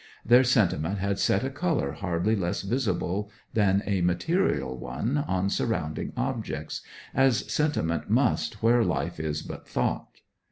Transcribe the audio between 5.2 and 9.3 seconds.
on surrounding objects, as sentiment must where life